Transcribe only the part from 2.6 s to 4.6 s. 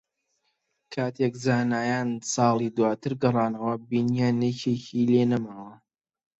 داواتر گەڕانەوە، بینییان